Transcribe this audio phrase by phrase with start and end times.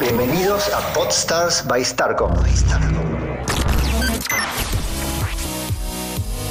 [0.00, 2.32] Bienvenidos a Podstars by Starcom.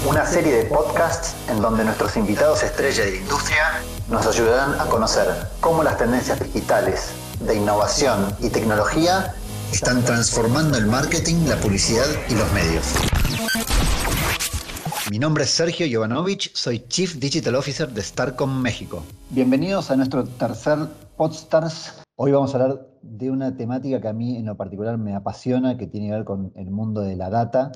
[0.05, 4.85] Una serie de podcasts en donde nuestros invitados estrella de la industria nos ayudarán a
[4.85, 5.27] conocer
[5.59, 7.09] cómo las tendencias digitales,
[7.41, 9.35] de innovación y tecnología
[9.73, 12.85] están transformando el marketing, la publicidad y los medios.
[15.09, 19.03] Mi nombre es Sergio Jovanovich, soy Chief Digital Officer de Starcom México.
[19.29, 20.79] Bienvenidos a nuestro tercer
[21.15, 22.03] Podstars.
[22.17, 25.77] Hoy vamos a hablar de una temática que a mí en lo particular me apasiona,
[25.77, 27.71] que tiene que ver con el mundo de la data.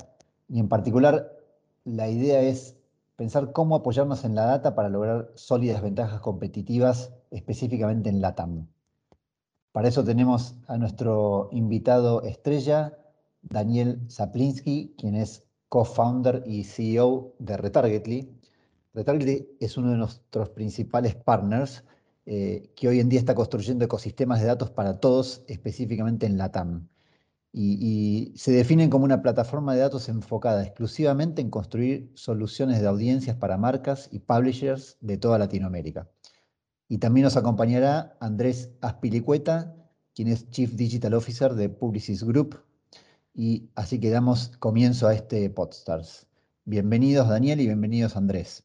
[0.46, 1.32] Y en particular,
[1.84, 2.76] la idea es
[3.16, 8.68] pensar cómo apoyarnos en la data para lograr sólidas ventajas competitivas, específicamente en la TAM.
[9.72, 12.98] Para eso tenemos a nuestro invitado estrella,
[13.40, 18.28] Daniel Zaplinsky, quien es co-founder y CEO de Retargetly.
[18.92, 21.82] Retargetly es uno de nuestros principales partners
[22.26, 26.88] eh, que hoy en día está construyendo ecosistemas de datos para todos, específicamente en LATAM.
[27.54, 32.88] Y, y, se definen como una plataforma de datos enfocada exclusivamente en construir soluciones de
[32.88, 36.06] audiencias para marcas y publishers de toda Latinoamérica.
[36.86, 39.74] Y también nos acompañará Andrés Aspilicueta,
[40.14, 42.60] quien es Chief Digital Officer de Publicis Group,
[43.34, 46.26] y así que damos comienzo a este Podstars.
[46.64, 48.64] Bienvenidos Daniel y bienvenidos Andrés.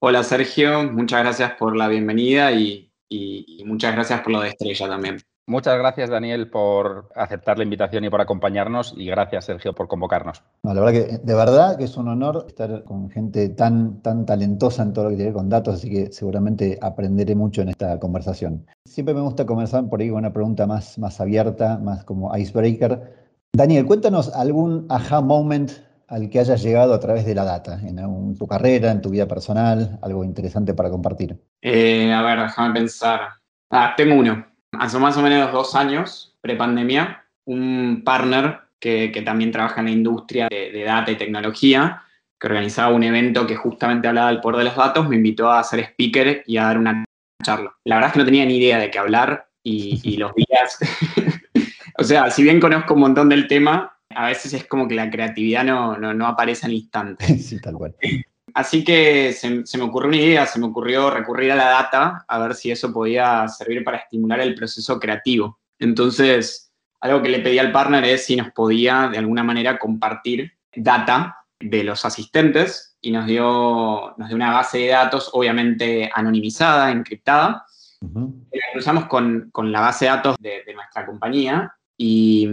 [0.00, 4.50] Hola Sergio, muchas gracias por la bienvenida y, y, y, muchas gracias por lo de
[4.50, 5.18] estrella también.
[5.46, 10.42] Muchas gracias Daniel por aceptar la invitación y por acompañarnos y gracias Sergio por convocarnos.
[10.62, 14.24] No, la verdad que de verdad que es un honor estar con gente tan, tan
[14.24, 17.98] talentosa en todo lo que tiene con datos, así que seguramente aprenderé mucho en esta
[17.98, 18.66] conversación.
[18.86, 23.23] Siempre me gusta comenzar por ahí con una pregunta más, más abierta, más como icebreaker.
[23.54, 25.70] Daniel, cuéntanos algún aha moment
[26.08, 29.28] al que hayas llegado a través de la data, en, tu carrera, en tu vida
[29.28, 31.38] personal, algo interesante para compartir.
[31.62, 33.20] Eh, a ver, déjame pensar.
[33.70, 34.44] Ah, tengo uno.
[34.72, 40.48] Hace más o menos dos años, prepandemia, un partner que, también trabaja en la industria
[40.50, 42.02] de, de, data y tecnología,
[42.40, 45.62] que organizaba un evento que justamente hablaba del poder de los datos, me invitó a
[45.62, 47.04] ser speaker y a dar una
[47.40, 47.72] charla.
[47.84, 50.76] La verdad es que no tenía ni idea de qué hablar y, y los días
[51.96, 55.10] o sea, si bien conozco un montón del tema, a veces es como que la
[55.10, 57.26] creatividad no, no, no aparece al instante.
[57.38, 57.94] Sí, tal cual.
[58.54, 62.24] Así que se, se, me ocurrió una idea, se me ocurrió recurrir a la data
[62.28, 65.58] a ver si eso podía servir para estimular el proceso creativo.
[65.80, 70.52] Entonces, algo que le pedí al partner es si nos podía de alguna manera compartir
[70.74, 76.92] data de los asistentes y nos dio, nos dio una base de datos obviamente anonimizada,
[76.92, 77.66] encriptada.
[78.00, 78.34] Uh -huh.
[78.52, 82.48] La cruzamos con, con, la base de datos de, de nuestra compañía y,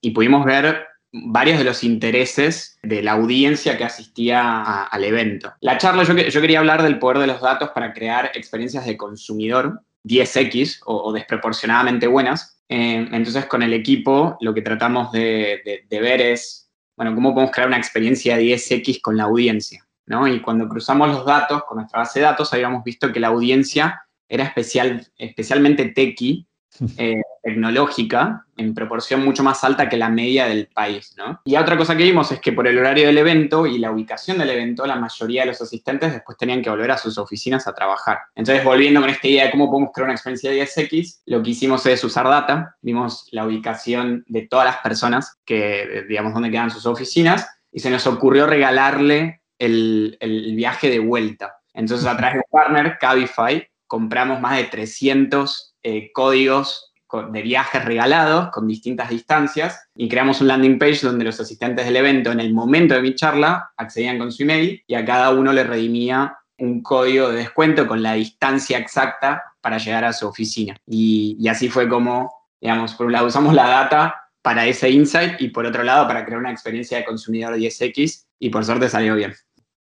[0.00, 5.52] y, pudimos ver varios de los intereses de la audiencia que asistía a, al evento.
[5.60, 8.96] La charla, yo, yo, quería hablar del poder de los datos para crear experiencias de
[8.96, 12.62] consumidor 10X o, o desproporcionadamente buenas.
[12.68, 17.34] Eh, entonces, con el equipo, lo que tratamos de, de, de, ver es, bueno, cómo
[17.34, 19.86] podemos crear una experiencia 10X con la audiencia.
[20.06, 20.26] ¿no?
[20.26, 24.02] Y cuando cruzamos los datos con nuestra base de datos, habíamos visto que la audiencia
[24.28, 26.46] era especial, especialmente techie,
[26.96, 31.14] eh, tecnológica en proporción mucho más alta que la media del país.
[31.16, 31.40] ¿no?
[31.44, 34.38] Y otra cosa que vimos es que por el horario del evento y la ubicación
[34.38, 37.74] del evento, la mayoría de los asistentes después tenían que volver a sus oficinas a
[37.74, 38.18] trabajar.
[38.34, 41.50] Entonces, volviendo con esta idea de cómo podemos crear una experiencia de 10X, lo que
[41.50, 46.70] hicimos es usar data, vimos la ubicación de todas las personas que, digamos, dónde quedan
[46.70, 51.56] sus oficinas, y se nos ocurrió regalarle el, el viaje de vuelta.
[51.74, 58.50] Entonces, a través de partner, Cabify, compramos más de 300 eh, códigos de viajes regalados
[58.50, 62.54] con distintas distancias y creamos un landing page donde los asistentes del evento en el
[62.54, 66.82] momento de mi charla accedían con su email y a cada uno le redimía un
[66.82, 70.76] código de descuento con la distancia exacta para llegar a su oficina.
[70.86, 75.40] Y, y así fue como, digamos, por un lado usamos la data para ese insight
[75.40, 79.14] y por otro lado para crear una experiencia de consumidor 10X y por suerte salió
[79.14, 79.34] bien.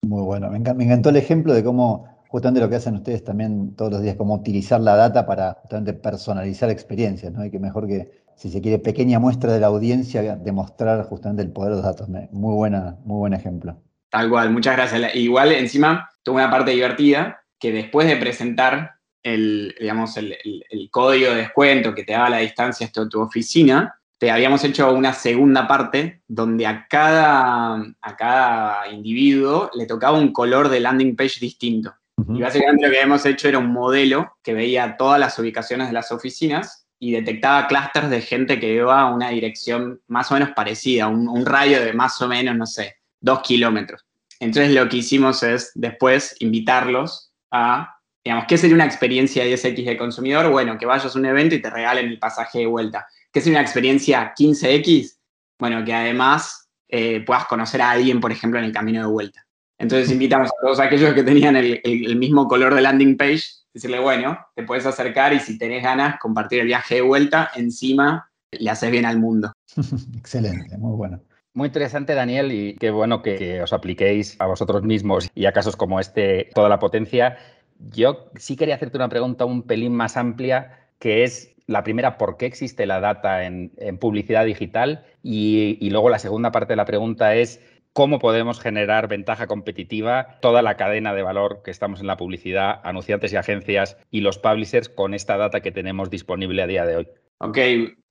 [0.04, 3.92] Muy bueno, me encantó el ejemplo de cómo justamente lo que hacen ustedes también todos
[3.92, 7.44] los días, como utilizar la data para justamente personalizar experiencias, ¿no?
[7.44, 11.52] Y que mejor que, si se quiere, pequeña muestra de la audiencia, demostrar justamente el
[11.52, 12.08] poder de los datos.
[12.08, 13.76] Muy, buena, muy buen ejemplo.
[14.10, 15.14] Tal cual, muchas gracias.
[15.14, 18.92] Igual, encima, tuvo una parte divertida, que después de presentar
[19.24, 24.32] el, digamos, el código de descuento que te daba la distancia hasta tu oficina, te
[24.32, 30.70] habíamos hecho una segunda parte donde a cada, a cada individuo le tocaba un color
[30.70, 31.92] de landing page distinto.
[32.30, 35.94] Y básicamente lo que habíamos hecho era un modelo que veía todas las ubicaciones de
[35.94, 40.52] las oficinas y detectaba clústeres de gente que iba a una dirección más o menos
[40.52, 44.06] parecida, un, un, radio de más o menos, no sé, dos kilómetros.
[44.40, 49.98] Entonces lo que hicimos es después invitarlos a digamos, ¿qué sería una experiencia 10X de
[49.98, 50.50] consumidor?
[50.52, 53.08] Bueno, que vayas a un evento y te regalen el pasaje de vuelta.
[53.32, 55.18] ¿Qué sería una experiencia 15X?
[55.60, 59.46] Bueno, que además eh, puedas conocer a alguien, por ejemplo, en el camino de vuelta.
[59.82, 63.44] Entonces invitamos a todos aquellos que tenían el, mismo color de landing page,
[63.74, 68.30] decirle, bueno, te puedes acercar y si tenés ganas, compartir el viaje de vuelta, encima
[68.52, 69.52] le haces bien al mundo.
[70.18, 71.20] Excelente, muy bueno.
[71.54, 75.76] Muy interesante, Daniel, y qué bueno que, os apliquéis a vosotros mismos y a casos
[75.76, 77.38] como este toda la potencia.
[77.80, 82.38] Yo sí quería hacerte una pregunta un pelín más amplia, que es la primera, ¿por
[82.38, 85.06] qué existe la data en, publicidad digital?
[85.24, 87.60] y, luego la segunda parte de la pregunta es,
[87.94, 92.80] cómo podemos generar ventaja competitiva toda la cadena de valor que estamos en la publicidad,
[92.84, 96.98] anunciantes y agencias y los publishers con esta data que tenemos disponible a día de
[96.98, 97.08] hoy.
[97.40, 97.58] Ok,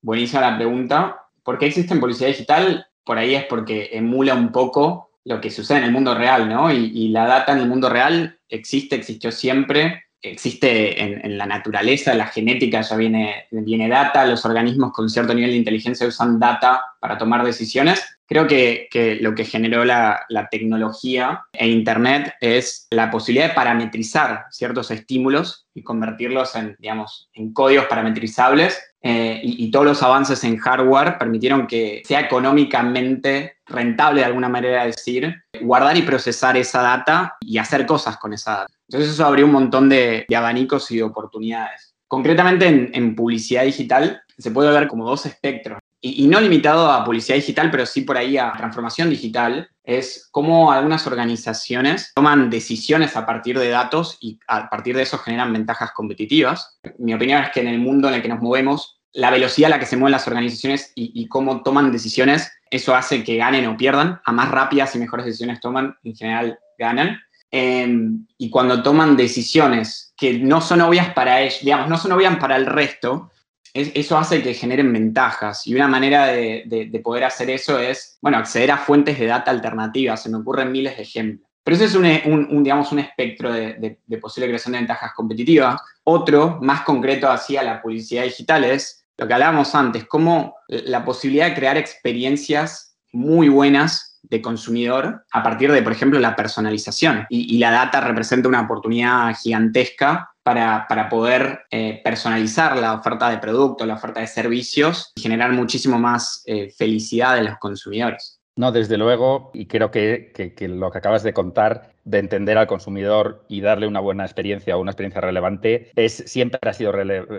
[0.02, 1.26] buenísima la pregunta.
[1.42, 2.86] ¿Por qué existe en publicidad digital?
[3.04, 6.72] Por ahí es porque emula un poco lo que sucede en el mundo real, ¿no?
[6.72, 12.26] Y, la data en el mundo real existe, existió siempre, existe en, la naturaleza, la
[12.26, 17.17] genética ya viene, viene data, los organismos con cierto nivel de inteligencia usan data para
[17.17, 23.55] tomar decisiones Creo que, lo que generó la, tecnología e Internet es la posibilidad de
[23.55, 28.81] parametrizar ciertos estímulos y convertirlos en, digamos, en códigos parametrizables.
[29.02, 34.84] Eh, y, todos los avances en hardware permitieron que sea económicamente rentable, de alguna manera
[34.84, 38.75] decir, guardar y procesar esa data y hacer cosas con esa data.
[38.88, 41.94] Entonces eso abrió un montón de, abanicos y de oportunidades.
[42.08, 47.05] Concretamente en, en publicidad digital se puede ver como dos espectros y, no limitado a
[47.05, 53.16] publicidad digital, pero sí por ahí a transformación digital, es cómo algunas organizaciones toman decisiones
[53.16, 56.78] a partir de datos y a partir de eso generan ventajas competitivas.
[56.99, 59.76] Mi opinión es que en el mundo en el que nos movemos, la velocidad a
[59.76, 63.76] la que se mueven las organizaciones y, cómo toman decisiones, eso hace que ganen o
[63.76, 64.20] pierdan.
[64.25, 67.20] A más rápidas y mejores decisiones toman, en general ganan.
[67.50, 72.37] Em, y cuando toman decisiones que no son obvias para ellos, digamos, no son obvias
[72.37, 73.31] para el resto,
[73.72, 78.70] eso hace que generen ventajas y una manera de, poder hacer eso es, bueno, acceder
[78.70, 80.23] a fuentes de data alternativas.
[80.23, 81.49] Se me ocurren miles de ejemplos.
[81.62, 85.81] Pero ese es un, digamos, un espectro de, posible creación de ventajas competitivas.
[86.05, 91.46] Otro, más concreto hacia la publicidad digital, es lo que hablábamos antes, como la posibilidad
[91.46, 97.26] de crear experiencias muy buenas de consumidor a partir de, por ejemplo, la personalización.
[97.28, 103.87] y la data representa una oportunidad gigantesca para, poder eh, personalizar la oferta de producto,
[103.87, 108.39] la oferta de servicios y generar muchísimo más eh, felicidad de los consumidores.
[108.60, 110.34] No, desde luego, y creo que,
[110.68, 114.80] lo que acabas de contar, de entender al consumidor y darle una buena experiencia o
[114.82, 116.92] una experiencia relevante, es, siempre, ha sido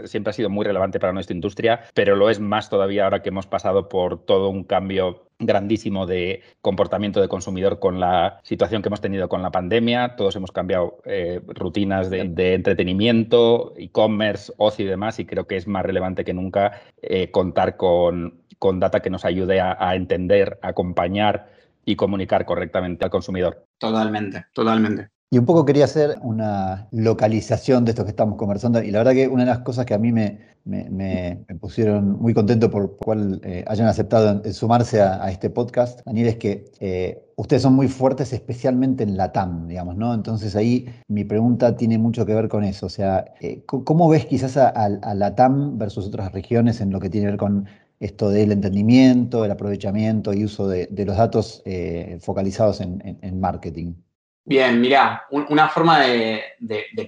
[0.05, 3.29] siempre ha sido muy relevante para nuestra industria, pero lo es más todavía ahora que
[3.29, 8.89] hemos pasado por todo un cambio grandísimo de comportamiento de consumidor con la situación que
[8.89, 10.15] hemos tenido con la pandemia.
[10.15, 15.67] Todos hemos cambiado eh, rutinas de, entretenimiento, e-commerce, ocio y demás, y creo que es
[15.67, 20.59] más relevante que nunca eh, contar con, con, data que nos ayude a, a entender,
[20.61, 21.49] acompañar
[21.83, 23.65] y comunicar correctamente al consumidor.
[23.79, 25.09] Totalmente, totalmente.
[25.33, 28.83] Y un poco quería hacer una localización de esto que estamos conversando.
[28.83, 32.33] Y la verdad que una de las cosas que a mí me, me, pusieron muy
[32.33, 37.61] contento por cual eh, hayan aceptado sumarse a, este podcast, Daniel, es que eh, ustedes
[37.61, 40.13] son muy fuertes, especialmente en la TAM, digamos, ¿no?
[40.13, 42.87] Entonces ahí mi pregunta tiene mucho que ver con eso.
[42.87, 47.09] O sea, eh, ¿cómo ves quizás a, la TAM versus otras regiones en lo que
[47.09, 47.67] tiene que ver con
[48.01, 51.63] esto del entendimiento, el aprovechamiento y uso de, los datos
[52.19, 53.93] focalizados en marketing?
[54.43, 56.43] Bien, mira, una forma de,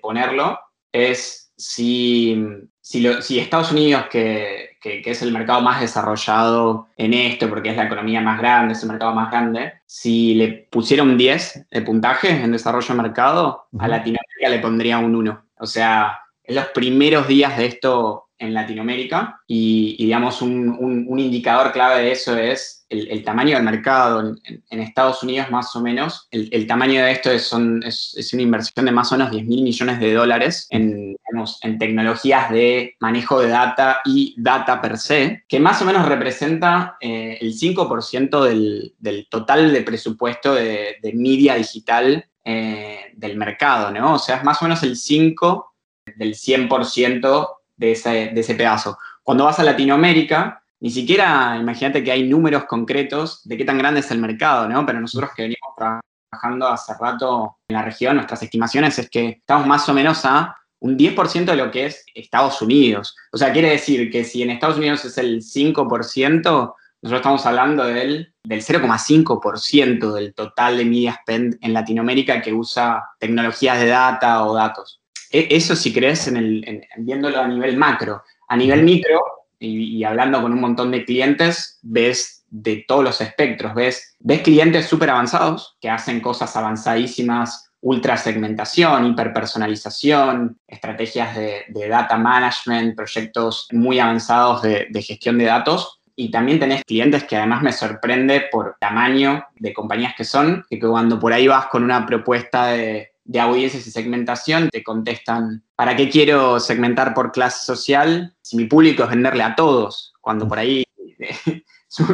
[0.02, 0.60] ponerlo
[0.92, 2.42] es si,
[2.80, 8.22] si, Estados Unidos, que, es el mercado más desarrollado en esto, porque es la economía
[8.22, 12.52] más grande, es el mercado más grande, si le pusiera un 10 de puntaje en
[12.52, 15.46] desarrollo de mercado, a Latinoamérica le pondría un 1.
[15.58, 22.04] O sea, en los primeros días de esto en Latinoamérica y, digamos, un, indicador clave
[22.04, 24.36] de eso es el, tamaño del mercado.
[24.70, 27.52] En, Estados Unidos, más o menos, el, tamaño de esto es,
[27.84, 31.16] es, una inversión de más o menos 10 mil millones de dólares en,
[31.62, 36.98] en tecnologías de manejo de data y data per se, que más o menos representa
[37.00, 43.90] eh, el 5% del, del, total de presupuesto de, de media digital eh, del mercado,
[43.92, 44.16] ¿no?
[44.16, 45.74] O sea, es más o menos el 5
[46.18, 47.48] del 100%
[47.84, 48.98] de ese, pedazo.
[49.22, 54.00] Cuando vas a Latinoamérica, ni siquiera imagínate que hay números concretos de qué tan grande
[54.00, 54.86] es el mercado, ¿no?
[54.86, 59.68] Pero nosotros que venimos trabajando hace rato en la región, nuestras estimaciones es que estamos
[59.68, 63.16] más o menos a un 10% de lo que es Estados Unidos.
[63.32, 67.86] O sea, quiere decir que si en Estados Unidos es el 5%, nosotros estamos hablando
[67.86, 74.46] del, del 0,5% del total de media spend en Latinoamérica que usa tecnologías de data
[74.46, 75.03] o datos.
[75.34, 78.24] E, eso si crees en el, viéndolo a nivel macro.
[78.48, 79.20] A nivel micro,
[79.60, 84.86] y, hablando con un montón de clientes, ves de todos los espectros, ves, ves clientes
[84.86, 94.00] súper avanzados que hacen cosas avanzadísimas, ultra segmentación, hiperpersonalización, estrategias de, data management, proyectos muy
[94.00, 98.78] avanzados de, de gestión de datos, y también tenés clientes que además me sorprende por
[98.80, 103.40] tamaño de compañías que son, que cuando por ahí vas con una propuesta de, de
[103.40, 109.04] audiencias y segmentación, te contestan, ¿para qué quiero segmentar por clase social si mi público
[109.04, 110.14] es venderle a todos?
[110.22, 110.84] Cuando por ahí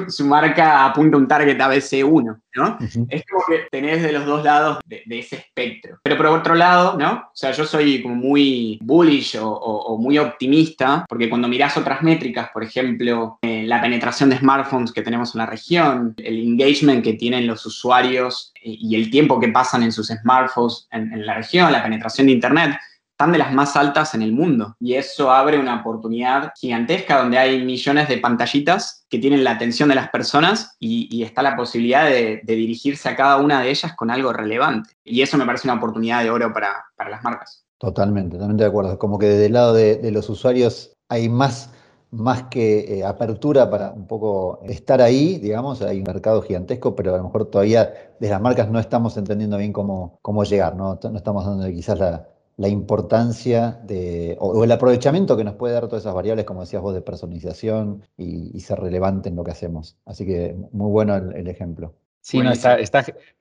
[0.07, 2.77] su, marca apunta un target ABC1, ¿no?
[3.09, 5.99] Es como que tenés de los dos lados de, ese espectro.
[6.03, 7.13] Pero por otro lado, ¿no?
[7.13, 12.49] O sea, yo soy como muy bullish o, muy optimista, porque cuando mirás otras métricas,
[12.53, 17.13] por ejemplo, eh, la penetración de smartphones que tenemos en la región, el engagement que
[17.13, 21.71] tienen los usuarios eh, y el tiempo que pasan en sus smartphones en la región,
[21.71, 22.77] la penetración de Internet,
[23.19, 24.77] están de las más altas en el mundo.
[24.79, 29.89] Y eso abre una oportunidad gigantesca donde hay millones de pantallitas que tienen la atención
[29.89, 34.09] de las personas y, está la posibilidad de, dirigirse a cada una de ellas con
[34.09, 34.91] algo relevante.
[35.03, 37.65] Y eso me parece una oportunidad de oro para, las marcas.
[37.77, 38.97] Totalmente, totalmente de acuerdo.
[38.97, 41.71] Como que desde el lado de, los usuarios hay más
[42.11, 47.13] más que eh, apertura para un poco estar ahí, digamos, hay un mercado gigantesco, pero
[47.13, 50.97] a lo mejor todavía desde las marcas no estamos entendiendo bien cómo, cómo llegar, ¿no?
[51.03, 52.25] no estamos dando quizás la,
[52.59, 56.81] la importancia de, o, el aprovechamiento que nos puede dar todas esas variables, como decías
[56.81, 59.97] vos, de personalización y, ser relevante en lo que hacemos.
[60.05, 61.95] Así que muy bueno el, ejemplo.
[62.19, 62.77] Sí, no, está,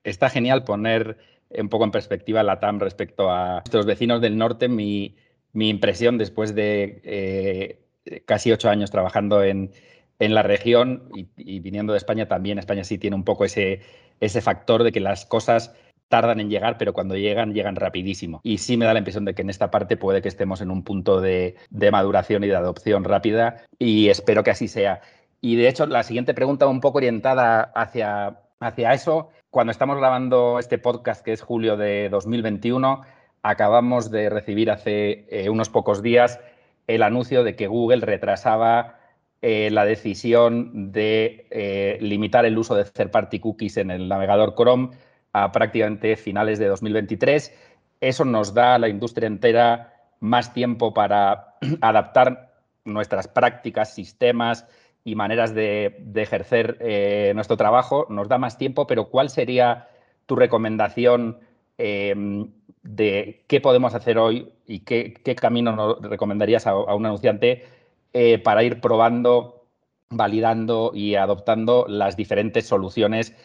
[0.03, 1.17] está, genial poner
[1.49, 4.69] un poco en perspectiva la TAM respecto a nuestros vecinos del norte.
[4.69, 5.17] Mi,
[5.53, 9.73] impresión después de eh, casi ocho años trabajando en,
[10.17, 13.81] la región y, y, viniendo de España también, España sí tiene un poco ese,
[14.21, 15.75] ese factor de que las cosas
[16.09, 18.41] tardan en llegar, pero cuando llegan, llegan rapidísimo.
[18.43, 20.71] Y sí me da la impresión de que en esta parte puede que estemos en
[20.71, 21.55] un punto de,
[21.91, 25.01] maduración y de adopción rápida y espero que así sea.
[25.39, 29.29] Y de hecho, la siguiente pregunta un poco orientada hacia, hacia eso.
[29.49, 33.03] Cuando estamos grabando este podcast, que es julio de 2021,
[33.43, 36.39] acabamos de recibir hace eh, unos pocos días
[36.87, 38.99] el anuncio de que Google retrasaba
[39.41, 44.89] eh, la decisión de eh, limitar el uso de third-party cookies en el navegador Chrome
[45.33, 47.53] a prácticamente finales de 2023.
[48.01, 52.53] Eso nos da a la industria entera más tiempo para adaptar
[52.85, 54.67] nuestras prácticas, sistemas
[55.03, 58.05] y maneras de, ejercer eh, nuestro trabajo.
[58.09, 59.87] Nos da más tiempo, pero ¿cuál sería
[60.25, 61.39] tu recomendación
[61.77, 62.51] em,
[62.83, 67.65] de qué podemos hacer hoy y qué, camino nos recomendarías a, un anunciante
[68.13, 69.65] eh, para ir probando,
[70.09, 73.35] validando y adoptando las diferentes soluciones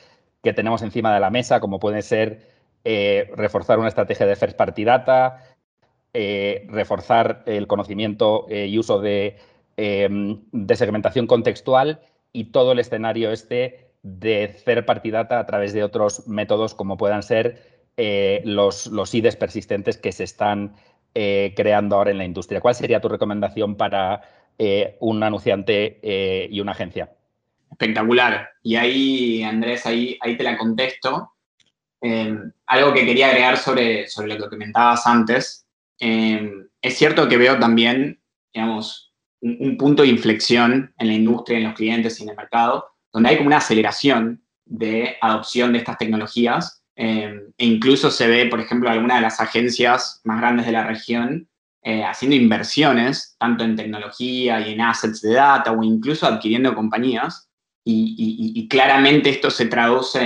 [0.45, 2.53] que tenemos encima de la mesa, como puede ser
[2.85, 5.43] eh, reforzar una estrategia de first party data,
[6.13, 9.39] eh, reforzar el conocimiento eh, y uso de,
[9.77, 15.83] de, segmentación contextual y todo el escenario este de third party data a través de
[15.83, 17.83] otros métodos como puedan ser
[18.45, 20.75] los, los IDES persistentes que se están
[21.15, 22.61] creando ahora en la industria.
[22.61, 24.21] ¿Cuál sería tu recomendación para
[25.01, 27.11] un anunciante y una agencia?
[27.75, 28.51] Espectacular.
[28.63, 31.33] Y ahí, Andrés, ahí, ahí te la contesto.
[32.01, 35.67] Eh, algo que quería agregar sobre, sobre lo que comentabas antes.
[35.99, 36.51] Eh,
[36.81, 38.21] es cierto que veo también,
[38.53, 42.87] digamos, un, punto de inflexión en la industria, en los clientes y en el mercado,
[43.13, 46.85] donde hay como una aceleración de adopción de estas tecnologías.
[46.95, 50.87] Eh, e incluso se ve, por ejemplo, algunas de las agencias más grandes de la
[50.87, 51.49] región
[52.07, 57.51] haciendo inversiones, tanto en tecnología y en assets de data, o incluso adquiriendo compañías,
[57.85, 60.23] y, claramente esto se traduce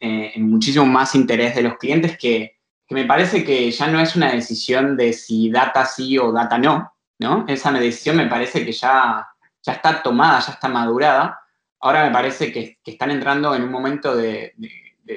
[0.00, 2.56] eh, en, muchísimo más interés de los clientes que,
[2.88, 6.92] me parece que ya no es una decisión de si data sí o data no,
[7.18, 7.44] ¿no?
[7.48, 9.26] Esa decisión me parece que ya,
[9.60, 11.40] ya está tomada, ya está madurada.
[11.80, 14.54] Ahora me parece que, están entrando en un momento de,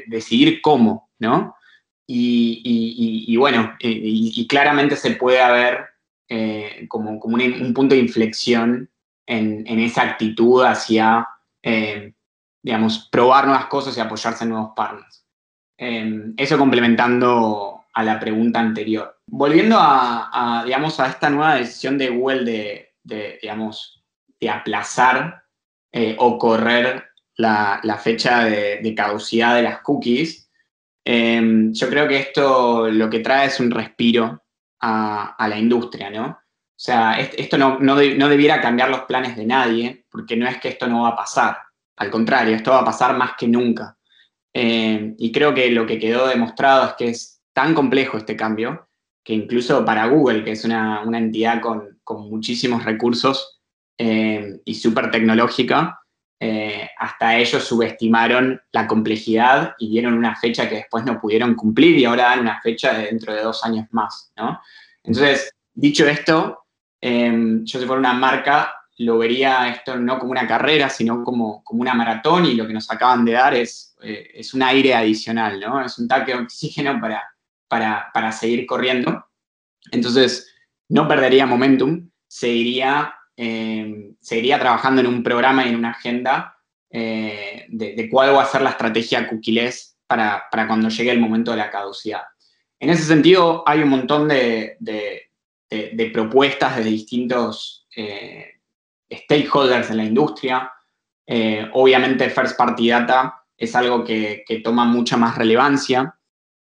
[0.07, 1.55] decidir cómo, ¿no?
[2.07, 5.85] Y, bueno, y, claramente se puede haber
[6.27, 8.89] eh, como, como un, punto de inflexión
[9.27, 11.27] en esa actitud hacia
[11.63, 12.13] eh,
[12.61, 15.25] digamos, probar nuevas cosas y apoyarse en nuevos partners.
[15.77, 19.21] Eh, eso complementando a la pregunta anterior.
[19.27, 24.03] Volviendo a, digamos, a esta nueva decisión de Google de, digamos,
[24.39, 25.43] de aplazar
[25.91, 30.49] eh, o correr la, fecha de, caducidad de las cookies,
[31.05, 34.43] yo creo que esto lo que trae es un respiro
[34.81, 36.37] a, a la industria, ¿no?
[36.79, 40.69] O sea, esto no, no, debiera cambiar los planes de nadie, porque no es que
[40.69, 41.57] esto no va a pasar.
[41.97, 43.97] Al contrario, esto va a pasar más que nunca.
[44.53, 48.87] Eh, y creo que lo que quedó demostrado es que es tan complejo este cambio
[49.25, 53.59] que incluso para Google, que es una, entidad con, muchísimos recursos
[53.97, 55.99] eh, y súper tecnológica,
[56.39, 61.97] eh, hasta ellos subestimaron la complejidad y dieron una fecha que después no pudieron cumplir
[61.97, 64.61] y ahora dan una fecha de dentro de dos años más, ¿no?
[65.03, 66.59] Entonces, dicho esto,
[67.01, 71.63] em, yo si fuera una marca, lo vería esto no como una carrera, sino como,
[71.63, 74.93] como una maratón y lo que nos acaban de dar es, eh, es un aire
[74.93, 75.83] adicional, ¿no?
[75.83, 77.23] Es un tanque de oxígeno para,
[77.67, 79.25] para, para seguir corriendo.
[79.91, 80.53] Entonces,
[80.89, 86.57] no perdería momentum, seguiría eh, seguiría trabajando en un programa y en una agenda
[86.89, 91.51] eh, de, cuál va a ser la estrategia cookieless para, para, cuando llegue el momento
[91.51, 92.23] de la caducidad.
[92.77, 95.28] En ese sentido, hay un montón de, de
[96.13, 98.61] propuestas de distintos eh,
[99.11, 100.71] stakeholders en la industria.
[101.73, 106.15] obviamente, First Party Data es algo que, que toma mucha más relevancia.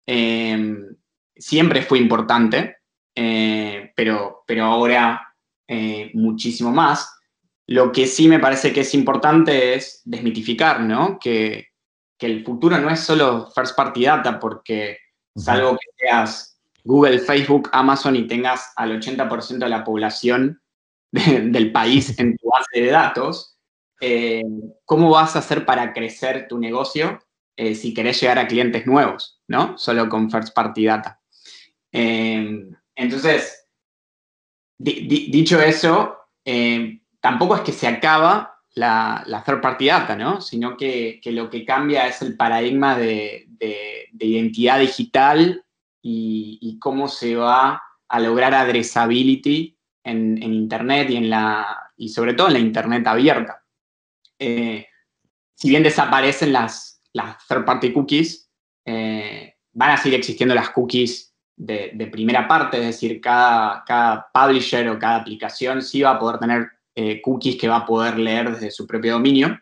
[0.06, 2.76] siempre fue importante,
[3.14, 5.32] pero, pero ahora
[5.74, 7.10] eh, muchísimo más.
[7.66, 11.18] Lo que sí me parece que es importante es desmitificar, ¿no?
[11.18, 11.68] Que,
[12.18, 14.96] el futuro no es solo first party data, porque
[15.34, 16.51] salvo que seas
[16.84, 20.62] Google, Facebook, Amazon y tengas al 80% de la población
[21.10, 23.58] del país en tu base de datos,
[24.00, 24.42] eh,
[24.84, 27.20] ¿cómo vas a hacer para crecer tu negocio
[27.56, 29.76] eh, si querés llegar a clientes nuevos, ¿no?
[29.78, 31.20] Solo con first party data.
[31.92, 33.68] entonces,
[34.78, 40.40] dicho eso, eh, tampoco es que se acaba la, la third party data, ¿no?
[40.40, 43.48] Sino que, lo que cambia es el paradigma de,
[44.18, 45.64] identidad digital
[46.02, 52.48] y, cómo se va a lograr addressability en, Internet y, en la, y sobre todo
[52.48, 53.62] en la Internet abierta.
[54.38, 54.86] Eh,
[55.54, 58.50] si bien desaparecen las, las third party cookies,
[58.84, 64.88] eh, van a seguir existiendo las cookies de, primera parte, es decir, cada, cada, publisher
[64.88, 68.50] o cada aplicación sí va a poder tener eh, cookies que va a poder leer
[68.50, 69.58] desde su propio dominio.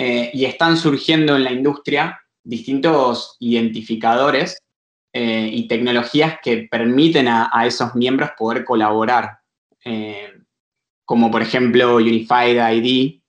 [0.00, 4.56] Y están surgiendo en la industria distintos identificadores
[5.12, 9.38] eh, y tecnologías que permiten a, esos miembros poder colaborar,
[11.04, 13.20] como por ejemplo Unified ID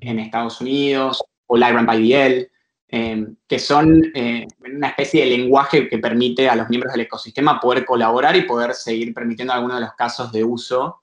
[0.00, 2.48] en Estados Unidos o LiveRamp IDL.
[2.90, 7.84] Que son eh, una especie de lenguaje que permite a los miembros del ecosistema poder
[7.84, 11.02] colaborar y poder seguir permitiendo algunos de los casos de uso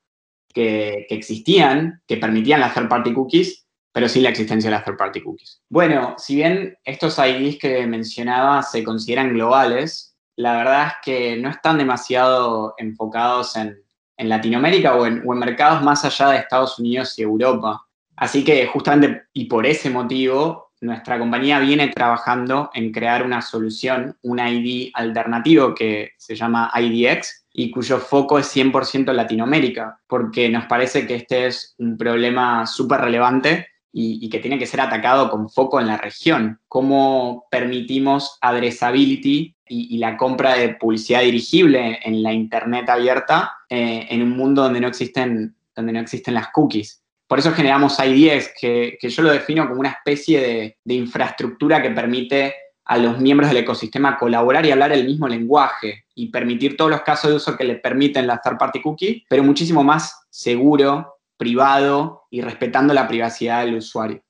[0.52, 3.65] que, existían, que permitían las third-party cookies,
[3.96, 5.62] pero sin la existencia de las third-party cookies.
[5.70, 11.50] Bueno, si bien estos IDs que mencionaba se consideran globales, la verdad es que no
[11.50, 13.82] están demasiado enfocados en,
[14.18, 17.86] Latinoamérica o en, o en mercados más allá de Estados Unidos y Europa.
[18.18, 24.18] Así que justamente y por ese motivo nuestra compañía viene trabajando en crear una solución,
[24.24, 30.66] un ID alternativo que se llama IDX y cuyo foco es 100% Latinoamérica, porque nos
[30.66, 35.50] parece que este es un problema súper relevante y, que tiene que ser atacado con
[35.50, 36.60] foco en la región.
[36.68, 44.22] ¿Cómo permitimos addressability y, la compra de publicidad dirigible en la Internet abierta eh, en
[44.22, 47.02] un mundo donde no existen, donde no existen las cookies?
[47.26, 51.92] Por eso generamos IDX, que, que yo lo defino como una especie de, infraestructura que
[51.92, 52.54] permite
[52.84, 57.02] a los miembros del ecosistema colaborar y hablar el mismo lenguaje y permitir todos los
[57.02, 62.24] casos de uso que le permiten la third party cookie, pero muchísimo más seguro, privado
[62.30, 64.22] y respetando la privacidad del usuario.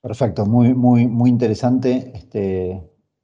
[0.00, 2.12] Perfecto, muy, muy, muy interesante.
[2.14, 2.82] Este,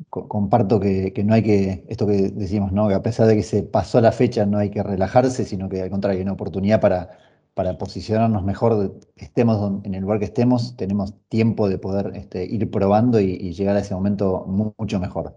[0.08, 2.88] comparto que, no hay que, esto que decimos, ¿no?
[2.88, 5.82] que a pesar de que se pasó la fecha no hay que relajarse, sino que
[5.82, 7.18] al contrario, hay una oportunidad para
[7.54, 12.70] para posicionarnos mejor, estemos en el lugar que estemos, tenemos tiempo de poder este, ir
[12.70, 15.36] probando y, llegar a ese momento mucho mejor.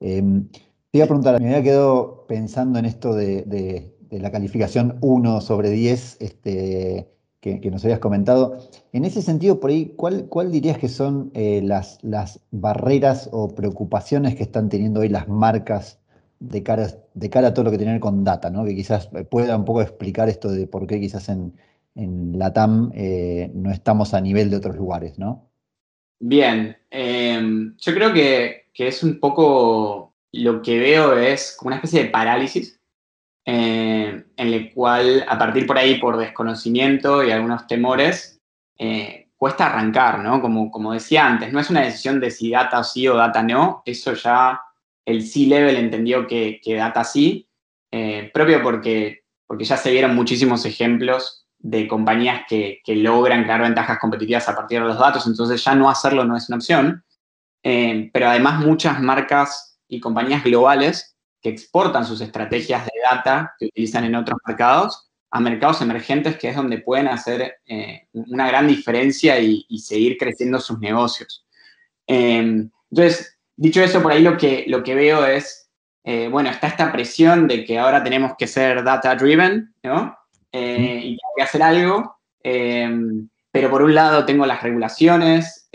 [0.00, 5.40] Em, te iba a preguntar, me había quedado pensando en esto de, la calificación 1
[5.40, 7.08] sobre 10 este,
[7.40, 8.58] que, nos habías comentado.
[8.92, 13.54] En ese sentido, por ahí, ¿cuál, cuál dirías que son eh, las, las barreras o
[13.54, 16.00] preocupaciones que están teniendo hoy las marcas
[16.40, 18.64] de cara, de cara a todo lo que tiene que ver con data, ¿no?
[18.64, 21.54] que quizás pueda un poco explicar esto de por qué quizás en,
[21.94, 25.48] en la TAM eh, no estamos a nivel de otros lugares, ¿no?
[26.18, 31.76] Bien, em, yo creo que, que, es un poco lo que veo es como una
[31.76, 32.80] especie de parálisis
[33.48, 38.40] eh, en el cual a partir por ahí por desconocimiento y algunos temores
[38.76, 40.40] eh, cuesta arrancar, ¿no?
[40.40, 43.82] Como, como decía antes, no es una decisión de si data sí o data no,
[43.84, 44.60] eso ya
[45.04, 47.48] el C-Level entendió que, data sí,
[47.92, 54.00] eh, propio porque, porque ya se vieron muchísimos ejemplos de compañías que, logran crear ventajas
[54.00, 57.04] competitivas a partir de los datos, entonces ya no hacerlo no es una opción.
[57.62, 61.15] Pero además muchas marcas y compañías globales
[61.46, 66.48] que exportan sus estrategias de data que utilizan en otros mercados a mercados emergentes, que
[66.48, 71.46] es donde pueden hacer eh, una gran diferencia y, seguir creciendo sus negocios.
[72.04, 75.70] Em, entonces, dicho eso, por ahí lo que, lo que veo es,
[76.02, 80.18] eh, bueno, está esta presión de que ahora tenemos que ser data-driven, ¿no?
[80.50, 82.18] Eh, y hay que hacer algo.
[82.42, 85.65] Em, pero por un lado tengo las regulaciones,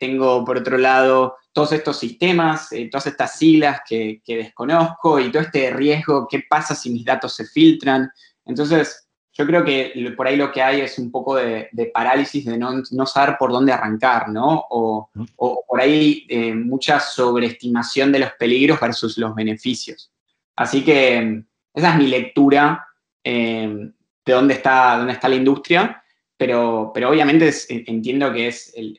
[0.00, 5.42] tengo por otro lado todos estos sistemas, todas estas siglas que, que, desconozco y todo
[5.42, 8.10] este riesgo, qué pasa si mis datos se filtran.
[8.44, 9.06] Entonces,
[9.36, 13.06] yo creo que por ahí lo que hay es un poco de, parálisis, de no,
[13.06, 14.64] saber por dónde arrancar, ¿no?
[14.70, 20.10] O, por ahí eh, mucha sobreestimación de los peligros versus los beneficios.
[20.56, 21.42] Así que
[21.74, 22.86] esa es mi lectura
[23.22, 23.90] eh,
[24.24, 26.02] de dónde está, dónde está la industria,
[26.38, 28.98] pero, pero obviamente entiendo que es el,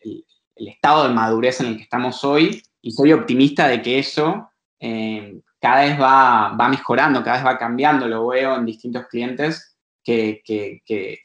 [0.59, 5.39] estado de madurez en el que estamos hoy y soy optimista de que eso eh,
[5.59, 10.41] cada vez va, mejorando, cada vez va cambiando, lo veo en distintos clientes que,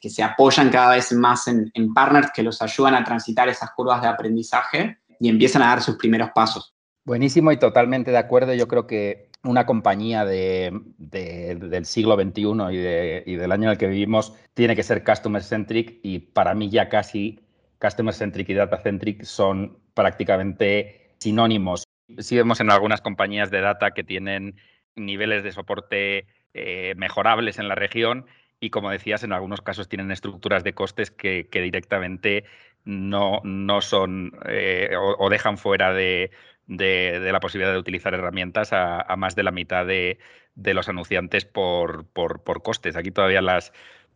[0.03, 4.09] se apoyan cada vez más en, partners que los ayudan a transitar esas curvas de
[4.09, 6.75] aprendizaje y empiezan a dar sus primeros pasos.
[7.05, 8.55] Buenísimo y totalmente de acuerdo.
[8.55, 12.43] Yo creo que una compañía del siglo XXI
[12.73, 16.55] y, y, del año en el que vivimos tiene que ser customer centric y para
[16.55, 17.41] mí ya casi
[17.83, 21.85] customer centric y data centric son prácticamente sinónimos
[22.19, 24.57] sí vemos en algunas compañías de data que tienen
[24.95, 28.27] niveles de soporte eh, mejorables en la región
[28.61, 32.45] y, como decías, en algunos casos tienen estructuras de costes que, directamente
[32.85, 36.31] no, no son eh, o, dejan fuera de,
[36.69, 40.19] la posibilidad de utilizar herramientas a, más de la mitad de,
[40.55, 42.95] los anunciantes por, por, costes.
[42.95, 43.73] Aquí todavía las,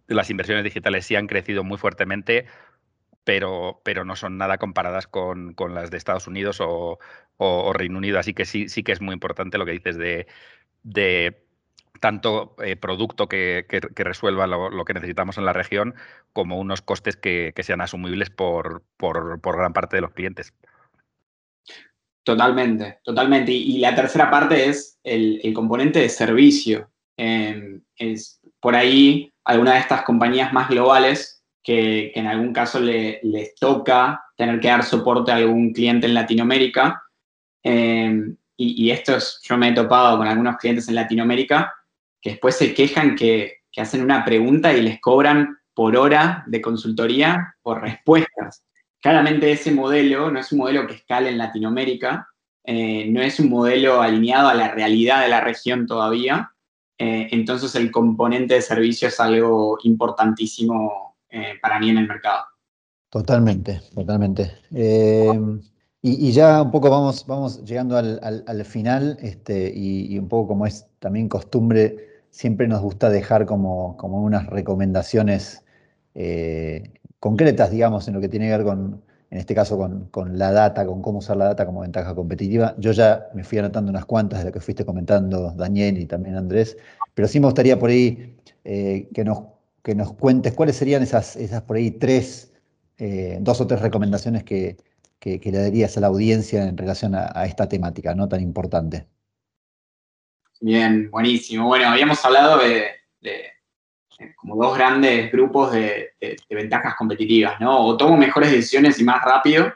[0.07, 2.47] las inversiones digitales sí han crecido muy fuertemente
[3.27, 6.99] pero, pero no son nada comparadas con, las de Estados Unidos o,
[7.75, 8.21] Reino Unido.
[8.21, 11.37] Así que sí, sí que es muy importante lo que dices de,
[12.01, 15.97] tanto eh, producto que, resuelva lo, que necesitamos en la región
[16.33, 20.55] como unos costes que, sean asumibles por, gran parte de los clientes.
[22.23, 23.51] Totalmente, totalmente.
[23.51, 26.93] Y, la tercera parte es el, componente de servicio.
[27.17, 31.36] Em, es por ahí alguna de estas compañías más globales
[31.67, 37.03] que, en algún caso les toca tener que dar soporte a algún cliente en Latinoamérica.
[37.65, 41.75] Eh, y, esto es, yo me he topado con algunos clientes en Latinoamérica
[42.23, 47.57] que después se quejan que, hacen una pregunta y les cobran por hora de consultoría
[47.61, 48.65] por respuestas.
[49.03, 52.27] Claramente ese modelo no es un modelo que escale en Latinoamérica,
[52.65, 56.53] eh, no es un modelo alineado a la realidad de la región todavía.
[56.97, 61.06] Eh, entonces el componente de servicio es algo importantísimo
[61.37, 62.45] eh, para mí en el mercado.
[63.11, 64.53] Totalmente, totalmente.
[64.75, 65.31] Eh,
[66.03, 70.87] y, ya un poco vamos, vamos llegando al, final, este, y, un poco como es
[70.99, 75.65] también costumbre, siempre nos gusta dejar como, como unas recomendaciones
[76.15, 79.79] eh, concretas, digamos, en lo que tiene que ver con, en este caso,
[80.11, 82.75] con, la data, con cómo usar la data como ventaja competitiva.
[82.79, 86.37] Yo ya me fui anotando unas cuantas de lo que fuiste comentando, Daniel y también
[86.37, 86.77] Andrés,
[87.15, 89.56] pero sí me gustaría por ahí que nos
[89.87, 92.53] que nos cuentes cuáles serían esas, esas por ahí tres,
[92.99, 94.77] eh, dos o tres recomendaciones que,
[95.23, 98.29] le darías a la audiencia en relación a, esta temática, ¿no?
[98.29, 99.07] Tan importante.
[100.61, 101.69] Bien, buenísimo.
[101.69, 102.97] Bueno, habíamos hablado de,
[104.35, 106.15] como dos grandes grupos de,
[106.51, 107.87] ventajas competitivas, ¿no?
[107.87, 109.73] O tomo mejores decisiones y más rápido,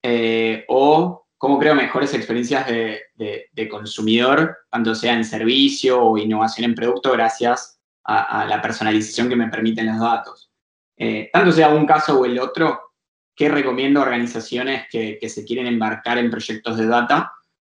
[0.00, 6.76] eh, o cómo creo mejores experiencias de, consumidor, tanto sea en servicio o innovación en
[6.76, 10.50] producto, gracias a, la personalización que me permiten los datos.
[10.96, 12.92] Eh, tanto sea un caso o el otro,
[13.34, 17.32] ¿qué recomiendo a organizaciones que, se quieren embarcar en proyectos de data?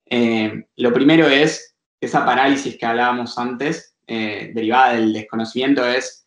[0.06, 6.22] Eh, lo primero es esa parálisis que hablábamos antes, eh, derivada del desconocimiento, es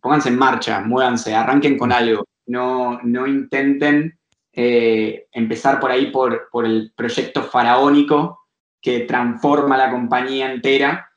[0.00, 4.16] pónganse en marcha, muévanse, arranquen con algo, no, no intenten
[4.52, 8.46] empezar por ahí por, por, el proyecto faraónico
[8.80, 11.10] que transforma la compañía entera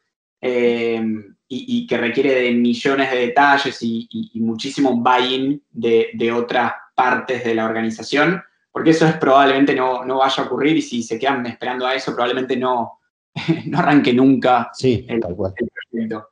[1.49, 7.65] y, que requiere de millones de detalles y, muchísimo buy-in de, otras partes de la
[7.65, 11.87] organización, porque eso es probablemente no, no, vaya a ocurrir y si se quedan esperando
[11.87, 12.99] a eso, probablemente no,
[13.65, 16.29] no arranque nunca sí, el, proyecto.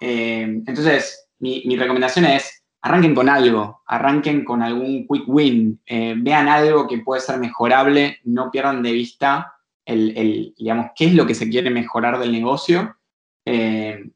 [0.00, 6.48] Eh, entonces, mi, recomendación es, arranquen con algo, arranquen con algún quick win, eh, vean
[6.48, 11.34] algo que puede ser mejorable, no pierdan de vista el, digamos, qué es lo que
[11.34, 12.96] se quiere mejorar del negocio.
[13.44, 14.11] Eh,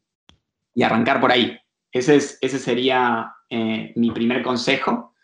[0.77, 1.59] y arrancar por ahí.
[1.91, 5.15] Ese, es, ese sería eh, mi primer consejo.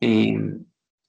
[0.00, 0.38] Eh,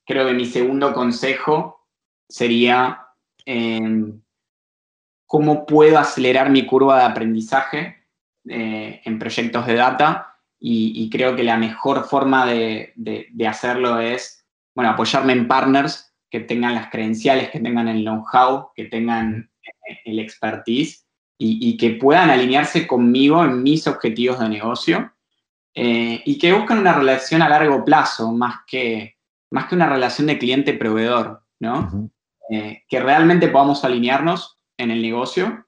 [0.03, 1.87] creo que mi segundo consejo
[2.27, 3.05] sería
[3.45, 4.13] eh,
[5.27, 7.97] cómo puedo acelerar mi curva de aprendizaje
[8.45, 12.93] en proyectos de data y, creo que la mejor forma de,
[13.47, 18.85] hacerlo es, bueno, apoyarme en partners que tengan las credenciales, que tengan el know-how, que
[18.85, 19.51] tengan
[20.05, 21.06] el expertise
[21.39, 25.13] y, que puedan alinearse conmigo en mis objetivos de negocio
[25.75, 29.17] eh, y que busquen una relación a largo plazo más que,
[29.51, 32.09] más que una relación de cliente-proveedor, ¿no?
[32.49, 35.67] que realmente podamos alinearnos en el negocio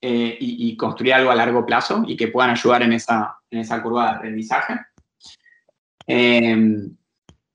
[0.00, 3.82] eh, y, construir algo a largo plazo y que puedan ayudar en esa, en esa
[3.82, 4.74] curva de aprendizaje.
[6.06, 6.96] Em,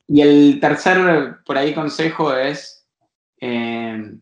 [0.10, 2.86] y el tercer, por ahí, consejo es
[3.38, 4.20] em,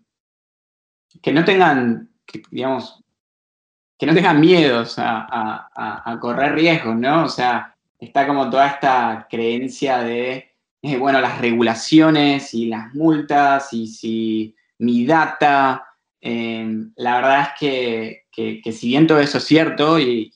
[1.19, 2.11] que no tengan,
[2.51, 3.00] digamos,
[4.01, 7.23] que no tengan miedos a, correr riesgos, ¿no?
[7.23, 13.71] O sea, está como toda esta creencia de, eh, bueno, las regulaciones y las multas
[13.71, 15.85] y si mi data
[16.21, 20.31] Em, la verdad es que, si bien todo eso es cierto y,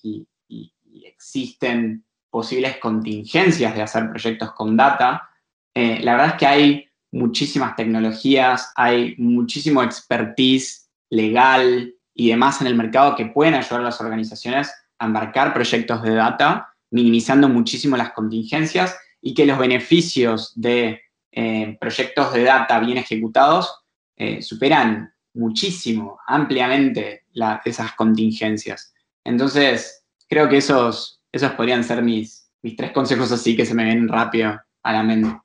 [1.04, 5.30] existen posibles contingencias de hacer proyectos con data,
[5.74, 12.68] eh, la verdad es que hay muchísimas tecnologías, hay muchísimo expertise legal y demás en
[12.68, 17.98] el mercado que pueden ayudar a las organizaciones a embarcar proyectos de data, minimizando muchísimo
[17.98, 21.02] las contingencias y que los beneficios de
[21.32, 23.84] eh, proyectos de data bien ejecutados
[24.16, 27.26] eh, superan muchísimo, ampliamente
[27.66, 28.94] esas contingencias.
[29.26, 33.84] Entonces, creo que esos, esos podrían ser mis, mis tres consejos así que se me
[33.84, 35.38] ven rápido a la mente.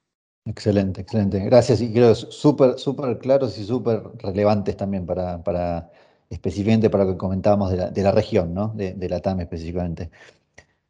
[0.46, 1.38] Excelente, excelente.
[1.40, 1.80] Gracias.
[1.80, 5.90] Y creo súper, súper claros y súper relevantes también para, para,
[6.30, 8.68] específicamente para lo que comentábamos de la, de región, ¿no?
[8.68, 10.10] De, de la TAM específicamente.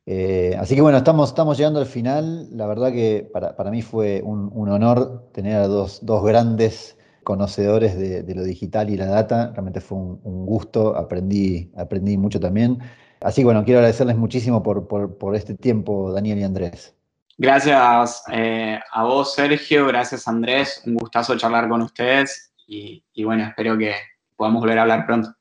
[0.06, 2.48] Eh, así que bueno, estamos, estamos llegando al final.
[2.56, 6.96] La verdad que para, para mí fue un, un honor tener a dos, dos grandes
[7.24, 9.52] conocedores de, lo digital y la data.
[9.52, 12.78] Realmente fue un, gusto, aprendí, aprendí mucho también.
[13.20, 16.96] Así que bueno, quiero agradecerles muchísimo por, este tiempo, Daniel y Andrés.
[17.38, 23.78] Gracias eh, a vos, Sergio, gracias Andrés, un gustazo charlar con ustedes y, bueno, espero
[23.78, 23.94] que
[24.40, 25.34] podamos volver a hablar pronto.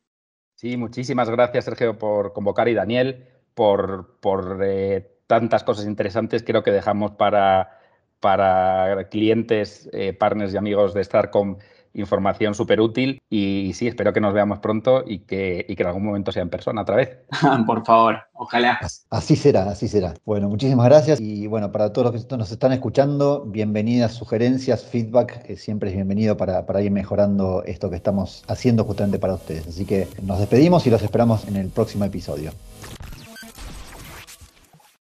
[0.56, 6.44] Sí, muchísimas gracias Sergio por convocar y Daniel por, por eh, tantas cosas interesantes.
[6.44, 7.80] Creo que dejamos para,
[8.20, 11.60] para clientes, eh, partners y amigos de Starcom
[11.94, 15.88] información súper útil y, sí, espero que nos veamos pronto y que, y que en
[15.88, 17.18] algún momento sea en persona otra vez.
[17.66, 18.80] Por favor, ojalá.
[19.10, 20.14] Así será, así será.
[20.26, 25.44] Bueno, muchísimas gracias y bueno, para todos los que nos están escuchando, bienvenidas, sugerencias, feedback,
[25.44, 29.68] que siempre es bienvenido para, para ir mejorando esto que estamos haciendo justamente para ustedes.
[29.68, 32.52] Así que nos despedimos y los esperamos en el próximo episodio.